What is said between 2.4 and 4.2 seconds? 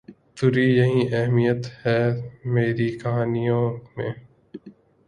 میری کہانیوں میں